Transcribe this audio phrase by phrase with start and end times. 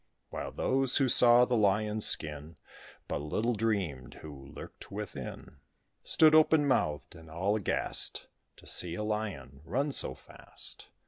[0.31, 2.57] While those who saw the Lion's skin,
[3.07, 5.57] But little dreamed who lurked within,
[6.03, 8.25] Stood open mouthed, and all aghast,
[8.57, 10.87] To see a Lion run so fast.